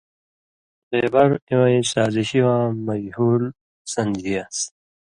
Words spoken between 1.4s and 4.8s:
اِوَیں سازشی واں مژھُول سن٘دژیان٘س۔